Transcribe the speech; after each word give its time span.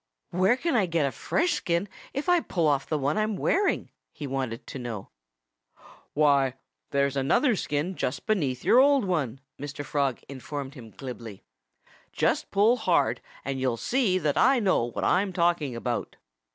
"Where 0.31 0.57
can 0.57 0.73
I 0.75 0.87
get 0.87 1.05
a 1.05 1.11
fresh 1.11 1.51
skin 1.53 1.87
if 2.11 2.27
I 2.27 2.39
pull 2.39 2.65
off 2.67 2.87
the 2.89 2.97
one 2.97 3.19
I'm 3.19 3.35
wearing?" 3.37 3.91
he 4.11 4.25
wanted 4.25 4.65
to 4.65 4.79
know. 4.79 5.09
"Why, 6.15 6.55
there's 6.89 7.15
another 7.15 7.55
skin 7.55 7.95
just 7.95 8.25
beneath 8.25 8.63
your 8.63 8.79
old 8.79 9.05
one," 9.05 9.41
Mr. 9.59 9.85
Frog 9.85 10.19
informed 10.27 10.73
him 10.73 10.89
glibly. 10.89 11.43
"Just 12.11 12.49
pull 12.49 12.77
hard 12.77 13.21
and 13.45 13.59
you'll 13.61 13.77
see 13.77 14.17
that 14.17 14.39
I 14.39 14.57
know 14.59 14.85
what 14.85 15.03
I'm 15.03 15.31
talking 15.33 15.75
about." 15.75 16.15